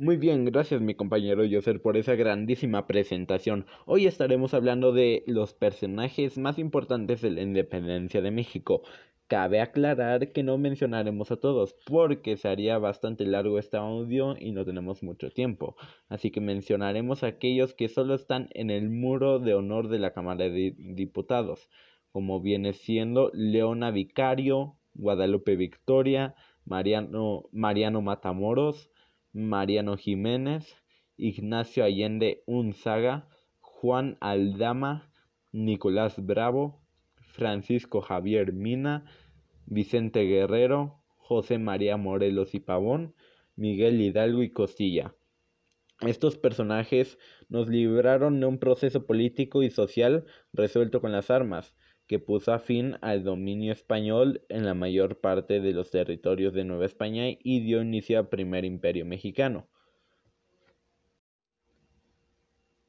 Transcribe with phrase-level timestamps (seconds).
[0.00, 3.66] Muy bien, gracias mi compañero Yoser por esa grandísima presentación.
[3.84, 8.82] Hoy estaremos hablando de los personajes más importantes de la independencia de México.
[9.26, 14.52] Cabe aclarar que no mencionaremos a todos porque se haría bastante largo este audio y
[14.52, 15.74] no tenemos mucho tiempo.
[16.08, 20.12] Así que mencionaremos a aquellos que solo están en el muro de honor de la
[20.12, 21.68] Cámara de Diputados,
[22.12, 28.92] como viene siendo Leona Vicario, Guadalupe Victoria, Mariano, Mariano Matamoros,
[29.32, 30.76] Mariano Jiménez,
[31.16, 33.28] Ignacio Allende Unzaga,
[33.60, 35.10] Juan Aldama,
[35.52, 36.80] Nicolás Bravo,
[37.16, 39.04] Francisco Javier Mina,
[39.66, 43.14] Vicente Guerrero, José María Morelos y Pavón,
[43.54, 45.14] Miguel Hidalgo y Costilla.
[46.00, 51.74] Estos personajes nos libraron de un proceso político y social resuelto con las armas,
[52.08, 56.86] que puso fin al dominio español en la mayor parte de los territorios de Nueva
[56.86, 59.68] España y dio inicio al primer imperio mexicano.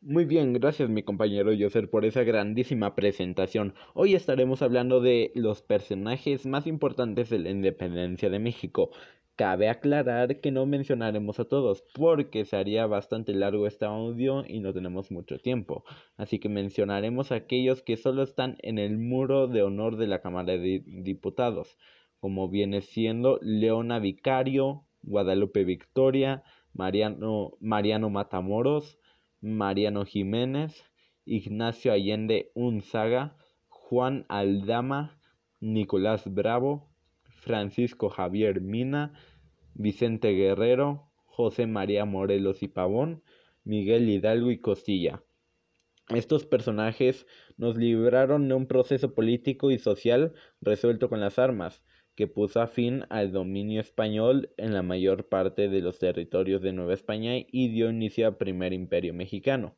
[0.00, 3.74] Muy bien, gracias mi compañero Yoser por esa grandísima presentación.
[3.94, 8.90] Hoy estaremos hablando de los personajes más importantes de la independencia de México.
[9.34, 14.60] Cabe aclarar que no mencionaremos a todos porque se haría bastante largo este audio y
[14.60, 15.84] no tenemos mucho tiempo.
[16.18, 20.20] Así que mencionaremos a aquellos que solo están en el muro de honor de la
[20.20, 21.78] Cámara de Diputados,
[22.20, 26.44] como viene siendo Leona Vicario, Guadalupe Victoria,
[26.74, 28.98] Mariano, Mariano Matamoros,
[29.40, 30.84] Mariano Jiménez,
[31.24, 33.36] Ignacio Allende Unzaga,
[33.68, 35.18] Juan Aldama,
[35.60, 36.91] Nicolás Bravo,
[37.42, 39.14] Francisco Javier Mina,
[39.74, 43.24] Vicente Guerrero, José María Morelos y Pavón,
[43.64, 45.24] Miguel Hidalgo y Costilla.
[46.08, 47.26] Estos personajes
[47.56, 51.82] nos libraron de un proceso político y social resuelto con las armas,
[52.14, 56.94] que puso fin al dominio español en la mayor parte de los territorios de Nueva
[56.94, 59.76] España y dio inicio al primer imperio mexicano.